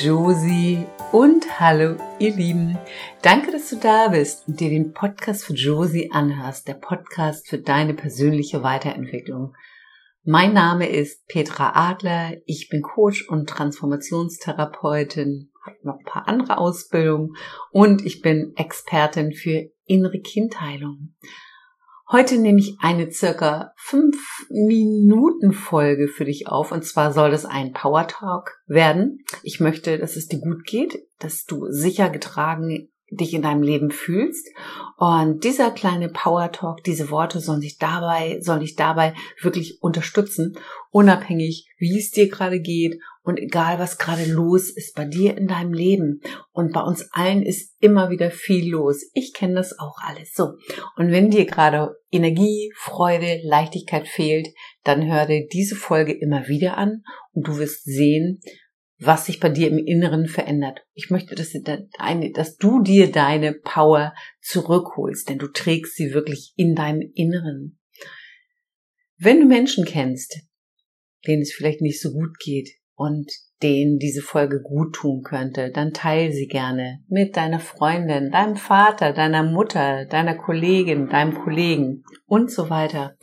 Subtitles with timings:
[0.00, 2.76] Josie und hallo ihr Lieben.
[3.22, 7.58] Danke, dass du da bist und dir den Podcast für Josie anhörst, der Podcast für
[7.58, 9.54] deine persönliche Weiterentwicklung.
[10.24, 16.58] Mein Name ist Petra Adler, ich bin Coach und Transformationstherapeutin, habe noch ein paar andere
[16.58, 17.36] Ausbildungen
[17.70, 21.14] und ich bin Expertin für innere Kindheilung.
[22.14, 27.44] Heute nehme ich eine circa fünf Minuten Folge für dich auf und zwar soll es
[27.44, 29.24] ein Power Talk werden.
[29.42, 33.90] Ich möchte, dass es dir gut geht, dass du sicher getragen dich in deinem Leben
[33.90, 34.48] fühlst.
[34.96, 40.56] Und dieser kleine Power Talk, diese Worte sollen sich dabei, sollen dich dabei wirklich unterstützen,
[40.90, 45.48] unabhängig wie es dir gerade geht und egal was gerade los ist bei dir in
[45.48, 46.20] deinem Leben.
[46.52, 49.02] Und bei uns allen ist immer wieder viel los.
[49.14, 50.58] Ich kenne das auch alles so.
[50.96, 54.48] Und wenn dir gerade Energie, Freude, Leichtigkeit fehlt,
[54.84, 58.40] dann hör dir diese Folge immer wieder an und du wirst sehen,
[58.98, 60.84] was sich bei dir im Inneren verändert.
[60.92, 67.10] Ich möchte, dass, du dir deine Power zurückholst, denn du trägst sie wirklich in deinem
[67.14, 67.80] Inneren.
[69.16, 70.40] Wenn du Menschen kennst,
[71.26, 73.30] denen es vielleicht nicht so gut geht und
[73.62, 79.12] denen diese Folge gut tun könnte, dann teile sie gerne mit deiner Freundin, deinem Vater,
[79.12, 83.16] deiner Mutter, deiner Kollegin, deinem Kollegen und so weiter.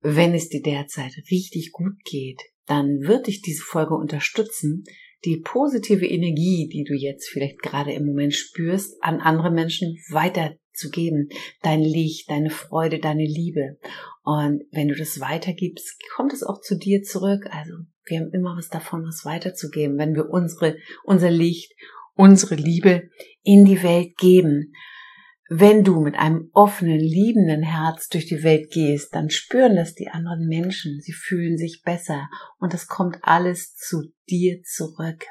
[0.00, 4.84] Wenn es dir derzeit richtig gut geht, dann wird dich diese Folge unterstützen,
[5.24, 11.28] die positive Energie, die du jetzt vielleicht gerade im Moment spürst, an andere Menschen weiterzugeben.
[11.62, 13.78] Dein Licht, deine Freude, deine Liebe.
[14.24, 17.46] Und wenn du das weitergibst, kommt es auch zu dir zurück.
[17.50, 17.72] Also
[18.06, 21.72] wir haben immer was davon, was weiterzugeben, wenn wir unsere, unser Licht,
[22.14, 23.08] unsere Liebe
[23.42, 24.72] in die Welt geben.
[25.48, 30.08] Wenn du mit einem offenen, liebenden Herz durch die Welt gehst, dann spüren das die
[30.08, 31.00] anderen Menschen.
[31.00, 35.26] Sie fühlen sich besser und es kommt alles zu dir zurück.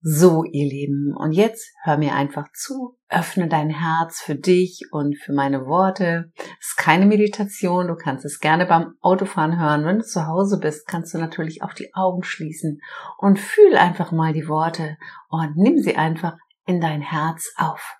[0.00, 5.16] So, ihr Lieben, und jetzt hör mir einfach zu, öffne dein Herz für dich und
[5.18, 6.30] für meine Worte.
[6.36, 9.84] Es ist keine Meditation, du kannst es gerne beim Autofahren hören.
[9.84, 12.80] Wenn du zu Hause bist, kannst du natürlich auch die Augen schließen
[13.18, 14.96] und fühl einfach mal die Worte
[15.30, 17.98] und nimm sie einfach in dein Herz auf.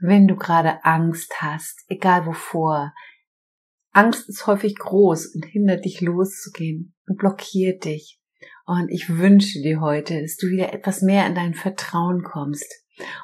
[0.00, 2.92] wenn du gerade Angst hast, egal wovor.
[3.92, 8.20] Angst ist häufig groß und hindert dich loszugehen und blockiert dich.
[8.66, 12.66] Und ich wünsche dir heute, dass du wieder etwas mehr in dein Vertrauen kommst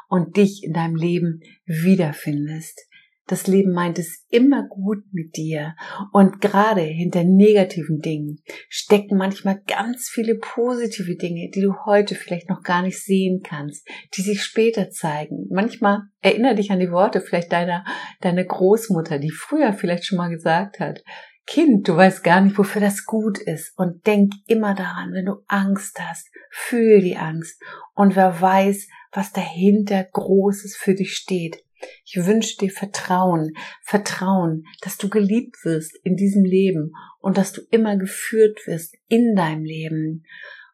[0.09, 2.86] und dich in deinem Leben wiederfindest.
[3.27, 5.75] Das Leben meint es immer gut mit dir.
[6.13, 12.49] Und gerade hinter negativen Dingen stecken manchmal ganz viele positive Dinge, die du heute vielleicht
[12.49, 15.49] noch gar nicht sehen kannst, die sich später zeigen.
[15.51, 17.85] Manchmal erinnere dich an die Worte vielleicht deiner,
[18.21, 21.03] deiner Großmutter, die früher vielleicht schon mal gesagt hat,
[21.47, 23.73] Kind, du weißt gar nicht, wofür das gut ist.
[23.79, 27.63] Und denk immer daran, wenn du Angst hast, fühl die Angst.
[27.95, 31.63] Und wer weiß, was dahinter Großes für dich steht.
[32.05, 37.63] Ich wünsche dir Vertrauen, Vertrauen, dass du geliebt wirst in diesem Leben und dass du
[37.71, 40.25] immer geführt wirst in deinem Leben.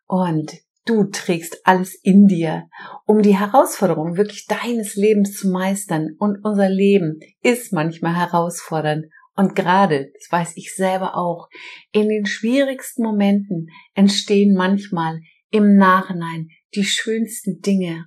[0.07, 0.53] Und
[0.85, 2.69] du trägst alles in dir,
[3.07, 6.17] um die Herausforderung wirklich deines Lebens zu meistern.
[6.19, 9.07] Und unser Leben ist manchmal herausfordernd.
[9.34, 11.49] Und gerade, das weiß ich selber auch,
[11.91, 15.21] in den schwierigsten Momenten entstehen manchmal
[15.51, 18.07] im Nachhinein die schönsten Dinge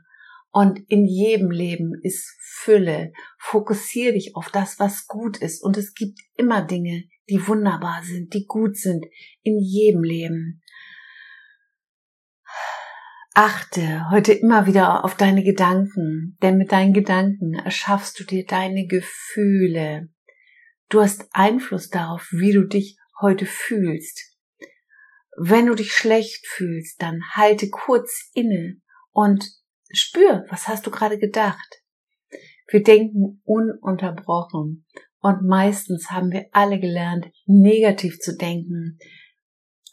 [0.56, 3.12] und in jedem Leben ist Fülle.
[3.38, 5.62] Fokussier dich auf das, was gut ist.
[5.62, 9.06] Und es gibt immer Dinge, die wunderbar sind, die gut sind.
[9.42, 10.64] In jedem Leben.
[13.34, 18.88] Achte heute immer wieder auf deine Gedanken, denn mit deinen Gedanken erschaffst du dir deine
[18.88, 20.08] Gefühle.
[20.88, 24.38] Du hast Einfluss darauf, wie du dich heute fühlst.
[25.36, 28.78] Wenn du dich schlecht fühlst, dann halte kurz inne
[29.12, 29.46] und
[29.92, 31.84] Spür, was hast du gerade gedacht?
[32.68, 34.86] Wir denken ununterbrochen
[35.20, 38.98] und meistens haben wir alle gelernt, negativ zu denken.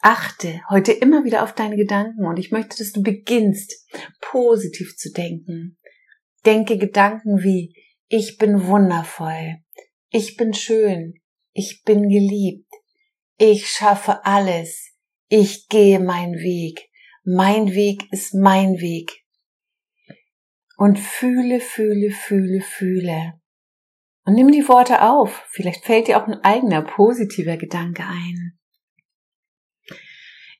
[0.01, 3.87] Achte heute immer wieder auf deine Gedanken und ich möchte, dass du beginnst,
[4.19, 5.77] positiv zu denken.
[6.45, 7.73] Denke Gedanken wie,
[8.07, 9.57] ich bin wundervoll,
[10.09, 11.13] ich bin schön,
[11.53, 12.69] ich bin geliebt,
[13.37, 14.91] ich schaffe alles,
[15.29, 16.89] ich gehe meinen Weg,
[17.23, 19.22] mein Weg ist mein Weg,
[20.83, 23.39] und fühle, fühle, fühle, fühle.
[24.25, 25.45] Und nimm die Worte auf.
[25.49, 28.59] Vielleicht fällt dir auch ein eigener positiver Gedanke ein.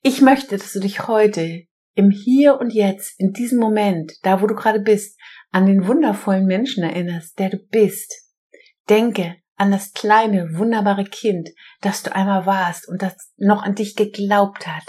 [0.02, 1.64] Ich möchte, dass du dich heute
[1.96, 5.20] im Hier und Jetzt, in diesem Moment, da wo du gerade bist,
[5.52, 8.14] an den wundervollen Menschen erinnerst, der du bist.
[8.90, 11.50] Denke an das kleine, wunderbare Kind,
[11.81, 14.86] das du einmal warst und das noch an dich geglaubt hat.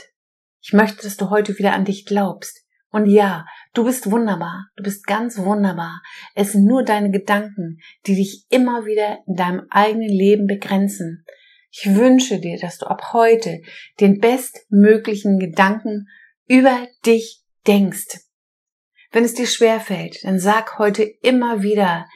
[0.62, 2.63] Ich möchte, dass du heute wieder an dich glaubst.
[2.94, 6.00] Und ja, du bist wunderbar, du bist ganz wunderbar.
[6.36, 11.24] Es sind nur deine Gedanken, die dich immer wieder in deinem eigenen Leben begrenzen.
[11.72, 13.62] Ich wünsche dir, dass du ab heute
[13.98, 16.06] den bestmöglichen Gedanken
[16.46, 18.20] über dich denkst.
[19.10, 22.06] Wenn es dir schwerfällt, dann sag heute immer wieder,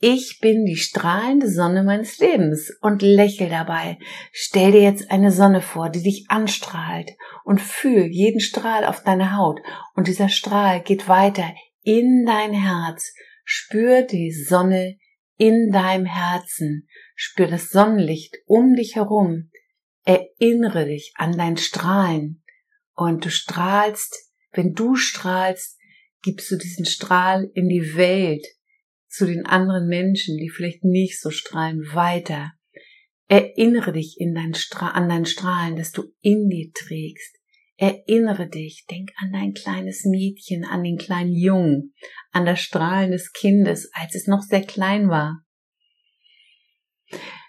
[0.00, 3.98] ich bin die strahlende Sonne meines Lebens und lächel dabei.
[4.30, 7.10] Stell dir jetzt eine Sonne vor, die dich anstrahlt
[7.44, 9.60] und fühl jeden Strahl auf deine Haut
[9.94, 11.52] und dieser Strahl geht weiter
[11.82, 13.12] in dein Herz.
[13.44, 14.98] Spür die Sonne
[15.36, 16.86] in deinem Herzen.
[17.16, 19.50] Spür das Sonnenlicht um dich herum.
[20.04, 22.44] Erinnere dich an dein Strahlen
[22.94, 25.76] und du strahlst, wenn du strahlst,
[26.22, 28.46] gibst du diesen Strahl in die Welt
[29.08, 32.52] zu den anderen Menschen, die vielleicht nicht so strahlen, weiter.
[33.26, 37.36] Erinnere dich in dein an dein Strahlen, das du in dir trägst.
[37.76, 41.94] Erinnere dich, denk an dein kleines Mädchen, an den kleinen Jungen,
[42.32, 45.44] an das Strahlen des Kindes, als es noch sehr klein war.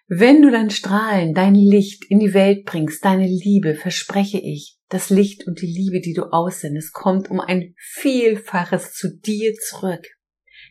[0.08, 5.10] Wenn du dein Strahlen, dein Licht in die Welt bringst, deine Liebe, verspreche ich, das
[5.10, 10.06] Licht und die Liebe, die du aussendest, kommt um ein Vielfaches zu dir zurück.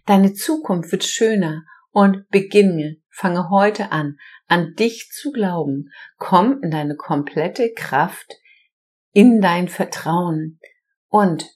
[0.06, 5.90] Deine Zukunft wird schöner und beginne, fange heute an, an dich zu glauben.
[6.16, 8.34] Komm in deine komplette Kraft,
[9.12, 10.60] in dein Vertrauen.
[11.08, 11.46] Und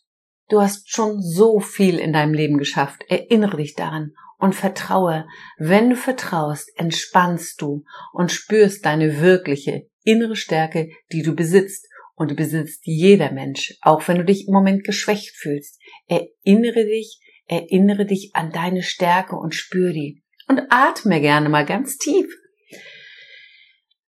[0.49, 3.05] du hast schon so viel in deinem Leben geschafft.
[3.09, 5.27] Erinnere dich daran und vertraue.
[5.57, 11.87] Wenn du vertraust, entspannst du und spürst deine wirkliche innere Stärke, die du besitzt.
[12.15, 15.81] Und du besitzt jeder Mensch, auch wenn du dich im Moment geschwächt fühlst.
[16.07, 20.23] Erinnere dich Erinnere dich an deine Stärke und spür die.
[20.49, 22.27] Und atme gerne mal ganz tief.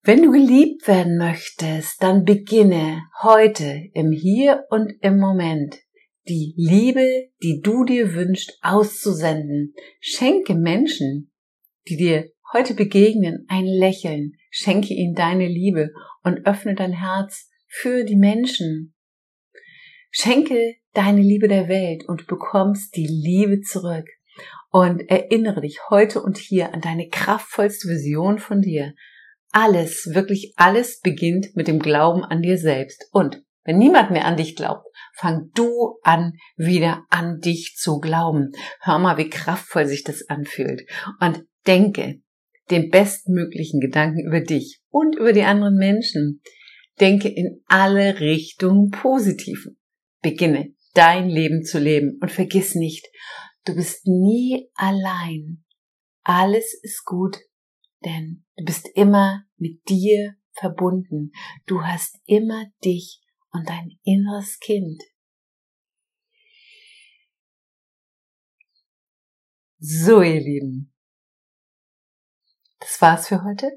[0.02, 5.76] Wenn du geliebt werden möchtest, dann beginne heute im Hier und im Moment
[6.28, 9.74] die Liebe, die du dir wünschst, auszusenden.
[10.00, 11.32] Schenke Menschen,
[11.88, 14.32] die dir heute begegnen, ein Lächeln.
[14.50, 15.90] Schenke ihnen deine Liebe
[16.22, 18.93] und öffne dein Herz für die Menschen.
[20.16, 24.06] Schenke deine Liebe der Welt und bekommst die Liebe zurück.
[24.70, 28.94] Und erinnere dich heute und hier an deine kraftvollste Vision von dir.
[29.50, 33.08] Alles, wirklich alles beginnt mit dem Glauben an dir selbst.
[33.10, 38.52] Und wenn niemand mehr an dich glaubt, fang du an, wieder an dich zu glauben.
[38.82, 40.82] Hör mal, wie kraftvoll sich das anfühlt.
[41.18, 42.20] Und denke
[42.70, 46.40] den bestmöglichen Gedanken über dich und über die anderen Menschen.
[47.00, 49.66] Denke in alle Richtungen positiv.
[50.24, 52.18] Beginne dein Leben zu leben.
[52.20, 53.06] Und vergiss nicht,
[53.64, 55.64] du bist nie allein.
[56.22, 57.36] Alles ist gut,
[58.04, 61.32] denn du bist immer mit dir verbunden.
[61.66, 65.02] Du hast immer dich und dein inneres Kind.
[69.78, 70.94] So, ihr Lieben.
[72.80, 73.70] Das war's für heute.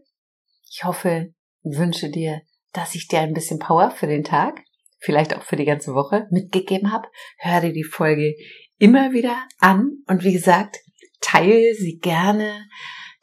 [0.70, 4.64] Ich hoffe wünsche dir, dass ich dir ein bisschen Power für den Tag
[5.00, 7.08] vielleicht auch für die ganze Woche mitgegeben habe.
[7.38, 8.36] Hör dir die Folge
[8.78, 10.78] immer wieder an und wie gesagt,
[11.22, 12.68] teile sie gerne,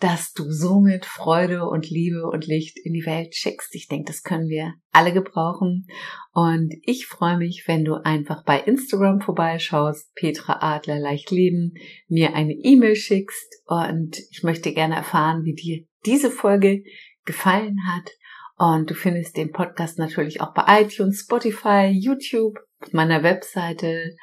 [0.01, 3.75] dass du somit Freude und Liebe und Licht in die Welt schickst.
[3.75, 5.87] Ich denke, das können wir alle gebrauchen.
[6.33, 11.75] Und ich freue mich, wenn du einfach bei Instagram vorbeischaust, Petra Adler leicht leben,
[12.09, 16.83] mir eine E-Mail schickst und ich möchte gerne erfahren, wie dir diese Folge
[17.25, 18.11] gefallen hat
[18.57, 22.59] und du findest den Podcast natürlich auch bei iTunes, Spotify, YouTube,
[22.93, 24.17] meiner Webseite.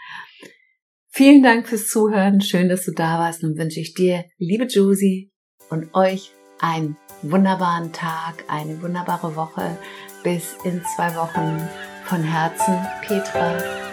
[1.09, 2.41] Vielen Dank fürs Zuhören.
[2.41, 5.29] Schön, dass du da warst und wünsche ich dir, liebe Josie,
[5.69, 9.77] und euch einen wunderbaren Tag, eine wunderbare Woche.
[10.23, 11.67] Bis in zwei Wochen.
[12.05, 13.90] Von Herzen, Petra.